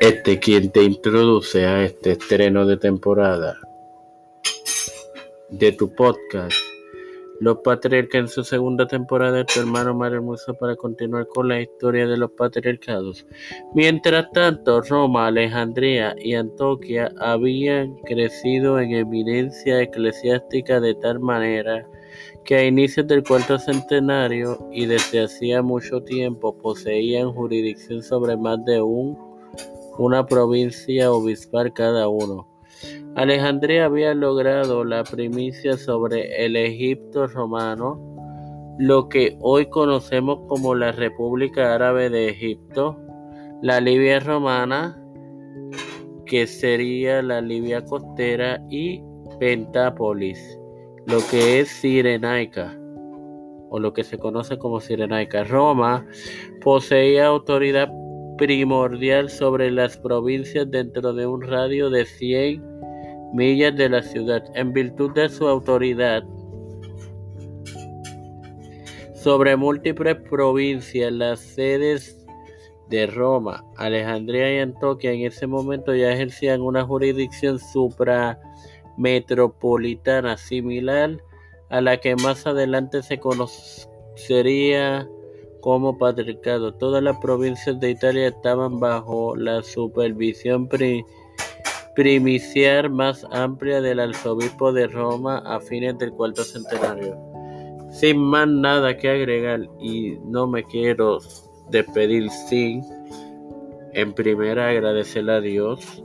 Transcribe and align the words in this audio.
Este 0.00 0.38
quien 0.38 0.70
te 0.70 0.82
introduce 0.82 1.64
a 1.64 1.84
este 1.84 2.12
estreno 2.12 2.66
de 2.66 2.76
temporada 2.76 3.56
de 5.48 5.72
tu 5.72 5.94
podcast. 5.94 6.52
Los 7.40 7.58
patriarcas 7.58 8.20
en 8.20 8.28
su 8.28 8.44
segunda 8.44 8.86
temporada 8.86 9.38
de 9.38 9.44
tu 9.44 9.60
hermano 9.60 9.94
Mario 9.94 10.18
Hermoso 10.18 10.54
para 10.54 10.76
continuar 10.76 11.26
con 11.28 11.48
la 11.48 11.60
historia 11.60 12.06
de 12.06 12.16
los 12.18 12.30
patriarcados. 12.32 13.26
Mientras 13.74 14.30
tanto, 14.32 14.82
Roma, 14.82 15.28
Alejandría 15.28 16.14
y 16.18 16.34
Antoquia 16.34 17.10
habían 17.18 17.94
crecido 18.04 18.78
en 18.78 18.92
eminencia 18.92 19.80
eclesiástica 19.80 20.78
de 20.78 20.94
tal 20.94 21.20
manera 21.20 21.86
que 22.44 22.56
a 22.56 22.64
inicios 22.64 23.06
del 23.06 23.22
cuarto 23.22 23.58
centenario 23.58 24.68
y 24.72 24.86
desde 24.86 25.24
hacía 25.24 25.62
mucho 25.62 26.02
tiempo 26.02 26.56
poseían 26.56 27.32
jurisdicción 27.32 28.02
sobre 28.02 28.36
más 28.36 28.62
de 28.64 28.80
un 28.82 29.26
una 29.98 30.26
provincia 30.26 31.12
obispal 31.12 31.72
cada 31.72 32.08
uno. 32.08 32.48
Alejandría 33.14 33.86
había 33.86 34.14
logrado 34.14 34.84
la 34.84 35.02
primicia 35.04 35.76
sobre 35.78 36.44
el 36.44 36.56
Egipto 36.56 37.26
romano, 37.26 37.98
lo 38.78 39.08
que 39.08 39.38
hoy 39.40 39.66
conocemos 39.70 40.40
como 40.48 40.74
la 40.74 40.92
República 40.92 41.74
Árabe 41.74 42.10
de 42.10 42.28
Egipto, 42.28 42.98
la 43.62 43.80
Libia 43.80 44.20
romana, 44.20 45.02
que 46.26 46.46
sería 46.46 47.22
la 47.22 47.40
Libia 47.40 47.82
costera, 47.84 48.62
y 48.68 49.02
Pentápolis, 49.40 50.58
lo 51.06 51.18
que 51.30 51.60
es 51.60 51.70
Cirenaica, 51.80 52.78
o 53.70 53.78
lo 53.78 53.94
que 53.94 54.04
se 54.04 54.18
conoce 54.18 54.58
como 54.58 54.80
Cirenaica. 54.80 55.44
Roma 55.44 56.06
poseía 56.60 57.26
autoridad 57.26 57.90
primordial 58.36 59.30
sobre 59.30 59.70
las 59.70 59.96
provincias 59.96 60.68
dentro 60.70 61.12
de 61.12 61.26
un 61.26 61.42
radio 61.42 61.90
de 61.90 62.04
100 62.04 62.62
millas 63.32 63.76
de 63.76 63.88
la 63.88 64.02
ciudad, 64.02 64.44
en 64.54 64.72
virtud 64.72 65.12
de 65.12 65.28
su 65.28 65.46
autoridad. 65.48 66.24
Sobre 69.14 69.56
múltiples 69.56 70.16
provincias, 70.30 71.12
las 71.12 71.40
sedes 71.40 72.24
de 72.88 73.06
Roma, 73.06 73.64
Alejandría 73.76 74.54
y 74.54 74.58
Antoquia 74.60 75.12
en 75.12 75.26
ese 75.26 75.46
momento 75.46 75.94
ya 75.94 76.12
ejercían 76.12 76.62
una 76.62 76.84
jurisdicción 76.84 77.58
suprametropolitana 77.58 80.36
similar 80.36 81.16
a 81.68 81.80
la 81.80 81.96
que 81.96 82.14
más 82.16 82.46
adelante 82.46 83.02
se 83.02 83.18
conocería 83.18 85.08
como 85.66 85.98
patriarcado. 85.98 86.74
Todas 86.74 87.02
las 87.02 87.16
provincias 87.16 87.80
de 87.80 87.90
Italia 87.90 88.28
estaban 88.28 88.78
bajo 88.78 89.34
la 89.34 89.64
supervisión 89.64 90.68
primicial 91.96 92.88
más 92.88 93.26
amplia 93.32 93.80
del 93.80 93.98
arzobispo 93.98 94.72
de 94.72 94.86
Roma 94.86 95.38
a 95.38 95.58
fines 95.58 95.98
del 95.98 96.12
cuarto 96.12 96.44
centenario. 96.44 97.18
Sin 97.90 98.16
más 98.16 98.46
nada 98.46 98.96
que 98.96 99.10
agregar 99.10 99.62
y 99.80 100.16
no 100.26 100.46
me 100.46 100.62
quiero 100.62 101.18
despedir 101.68 102.30
sin 102.30 102.84
en 103.92 104.12
primera 104.12 104.68
agradecer 104.68 105.28
a 105.28 105.40
Dios 105.40 106.00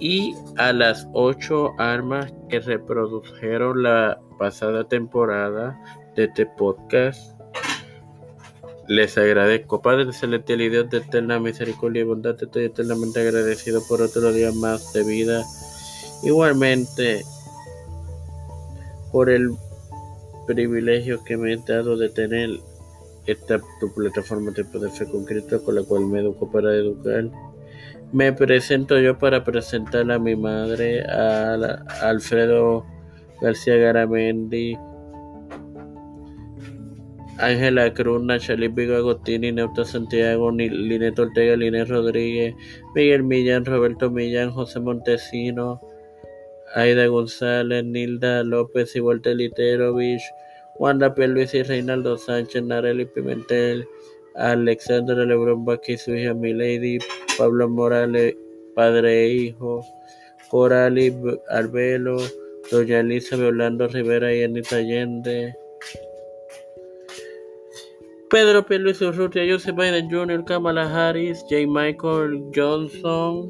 y 0.00 0.34
a 0.56 0.72
las 0.72 1.08
ocho 1.12 1.70
armas 1.78 2.34
que 2.48 2.58
reprodujeron 2.58 3.84
la 3.84 4.20
pasada 4.36 4.82
temporada 4.82 5.80
de 6.16 6.24
este 6.24 6.44
podcast 6.44 7.35
les 8.88 9.18
agradezco, 9.18 9.82
Padre 9.82 10.12
celestial 10.12 10.60
y 10.60 10.68
Dios 10.68 10.90
de 10.90 10.98
eterna 10.98 11.40
misericordia 11.40 12.02
y 12.02 12.04
bondad, 12.04 12.36
estoy 12.40 12.64
eternamente 12.64 13.20
agradecido 13.20 13.82
por 13.88 14.02
otro 14.02 14.32
día 14.32 14.52
más 14.52 14.92
de 14.92 15.04
vida. 15.04 15.44
Igualmente, 16.22 17.24
por 19.12 19.30
el 19.30 19.50
privilegio 20.46 21.22
que 21.24 21.36
me 21.36 21.52
he 21.52 21.56
dado 21.56 21.96
de 21.96 22.08
tener 22.08 22.50
esta 23.26 23.60
tu 23.80 23.92
plataforma 23.92 24.52
de 24.52 24.64
fe 24.64 25.06
con 25.10 25.24
Cristo 25.24 25.62
con 25.64 25.74
la 25.74 25.82
cual 25.82 26.06
me 26.06 26.20
educo 26.20 26.50
para 26.50 26.72
educar. 26.74 27.24
Me 28.12 28.32
presento 28.32 28.98
yo 29.00 29.18
para 29.18 29.42
presentar 29.42 30.10
a 30.12 30.18
mi 30.18 30.36
madre, 30.36 31.04
a 31.04 31.82
Alfredo 32.02 32.86
García 33.40 33.76
Garamendi, 33.76 34.78
Ángela 37.38 37.92
Cruz, 37.92 38.22
Nachalí 38.22 38.68
Vigo 38.68 38.96
Agostini, 38.96 39.52
Neuta 39.52 39.84
Santiago, 39.84 40.50
Lineto 40.50 41.22
Ortega, 41.22 41.56
Linés 41.56 41.88
Rodríguez, 41.88 42.54
Miguel 42.94 43.24
Millán, 43.24 43.64
Roberto 43.64 44.10
Millán, 44.10 44.50
José 44.50 44.80
Montesino, 44.80 45.78
Aida 46.74 47.06
González, 47.06 47.84
Nilda 47.84 48.42
López 48.42 48.96
y 48.96 49.00
Walter 49.00 49.36
Literovich, 49.36 50.22
Wanda. 50.78 51.14
Luis 51.16 51.52
y 51.54 51.62
Reinaldo 51.62 52.16
Sánchez, 52.16 52.62
Nareli 52.62 53.04
Pimentel, 53.04 53.86
Alexandra 54.34 55.24
Lebrón 55.24 55.64
Vázquez, 55.64 56.02
su 56.02 56.14
hija 56.14 56.32
Milady, 56.32 56.98
Pablo 57.36 57.68
Morales, 57.68 58.34
padre 58.74 59.24
e 59.24 59.28
hijo, 59.28 59.84
Corali 60.48 61.14
Arbelo, 61.50 62.16
Doña 62.70 63.00
Elizabeth 63.00 63.48
Orlando 63.48 63.88
Rivera 63.88 64.34
y 64.34 64.42
Anita 64.42 64.76
Allende. 64.76 65.54
Pedro 68.28 68.66
P. 68.66 68.78
Luis 68.78 69.00
Urrutia, 69.00 69.46
Joseph 69.46 69.76
Biden 69.76 70.10
Jr., 70.10 70.44
Kamala 70.44 70.88
Harris, 70.88 71.44
J. 71.48 71.64
Michael 71.66 72.50
Johnson, 72.52 73.48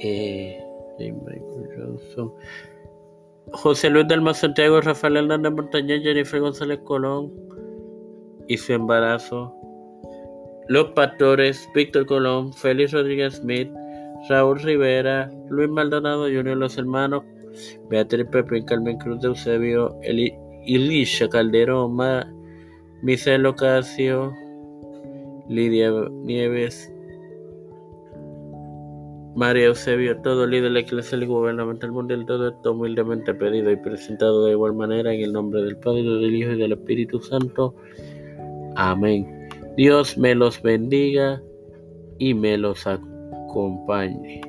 eh, 0.00 0.62
J. 0.96 1.12
Michael 1.26 1.68
Johnson, 1.76 2.32
José 3.52 3.90
Luis 3.90 4.06
Delma 4.06 4.32
Santiago, 4.32 4.80
Rafael 4.80 5.16
Hernández 5.16 5.52
Montañez, 5.52 6.02
Jennifer 6.04 6.38
González 6.38 6.78
Colón 6.84 7.32
y 8.46 8.56
su 8.56 8.72
embarazo, 8.72 9.52
Los 10.68 10.92
Pastores, 10.92 11.68
Víctor 11.74 12.06
Colón, 12.06 12.52
Félix 12.52 12.92
Rodríguez 12.92 13.34
Smith, 13.34 13.68
Raúl 14.28 14.60
Rivera, 14.60 15.28
Luis 15.50 15.68
Maldonado 15.68 16.26
Jr., 16.26 16.56
los 16.56 16.78
hermanos 16.78 17.24
Beatriz 17.90 18.26
Pepe, 18.30 18.64
Carmen 18.64 18.98
Cruz 18.98 19.20
de 19.20 19.28
Eusebio, 19.28 19.98
Eli, 20.02 20.32
Elisha 20.64 21.28
Calderón, 21.28 21.96
Michelle 23.02 23.46
Ocasio, 23.48 24.32
Lidia 25.48 25.90
Nieves, 26.22 26.92
María 29.34 29.66
Eusebio, 29.66 30.18
todo 30.18 30.46
líder 30.46 30.64
de 30.64 30.70
la 30.70 30.80
Iglesia 30.80 31.18
y 31.18 31.26
gubernamental 31.26 31.90
mundial, 31.90 32.26
todo 32.26 32.50
esto 32.50 32.72
humildemente 32.72 33.34
pedido 33.34 33.70
y 33.70 33.76
presentado 33.76 34.44
de 34.44 34.52
igual 34.52 34.74
manera 34.74 35.12
en 35.12 35.20
el 35.20 35.32
nombre 35.32 35.62
del 35.62 35.76
Padre, 35.78 36.02
del 36.02 36.34
Hijo 36.34 36.52
y 36.52 36.58
del 36.58 36.72
Espíritu 36.72 37.20
Santo. 37.20 37.74
Amén. 38.76 39.48
Dios 39.76 40.16
me 40.16 40.34
los 40.34 40.62
bendiga 40.62 41.42
y 42.18 42.34
me 42.34 42.58
los 42.58 42.86
acompañe. 42.86 44.42